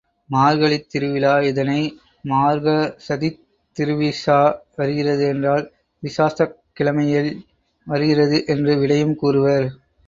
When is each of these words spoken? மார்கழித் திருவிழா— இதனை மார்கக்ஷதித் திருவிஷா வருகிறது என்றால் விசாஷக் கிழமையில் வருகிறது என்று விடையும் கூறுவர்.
மார்கழித் 0.29 0.87
திருவிழா— 0.93 1.33
இதனை 1.41 1.81
மார்கக்ஷதித் 2.23 3.39
திருவிஷா 3.77 4.39
வருகிறது 4.75 5.27
என்றால் 5.27 5.65
விசாஷக் 6.03 6.59
கிழமையில் 6.79 7.31
வருகிறது 7.87 8.39
என்று 8.47 8.75
விடையும் 8.77 9.15
கூறுவர். 9.15 9.67